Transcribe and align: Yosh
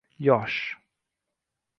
Yosh 0.25 0.73